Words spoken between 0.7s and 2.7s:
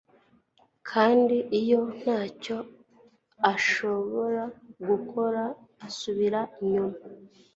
Kandi iyo ntacyo